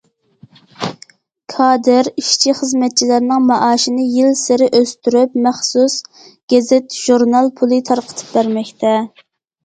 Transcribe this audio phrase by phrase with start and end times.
[1.55, 5.97] كادىر، ئىشچى- خىزمەتچىلەرنىڭ مائاشىنى يىلسېرى ئۆستۈرۈپ، مەخسۇس
[6.55, 8.95] گېزىت- ژۇرنال پۇلى تارقىتىپ بەرمەكتە.